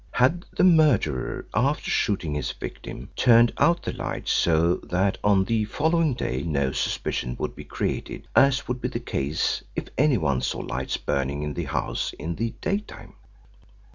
[0.13, 5.65] Had the murderer, after shooting his victim, turned out the lights so that on the
[5.65, 10.57] following day no suspicion would be created as would be the case if anyone saw
[10.57, 13.13] lights burning in the house in the day time?